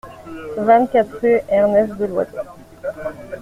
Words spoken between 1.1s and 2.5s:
rue Ernest Deloison